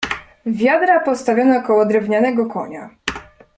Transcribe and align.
"Wiadra 0.45 0.99
postawiono 0.99 1.61
koło 1.61 1.85
drewnianego 1.85 2.45
konia." 2.45 2.89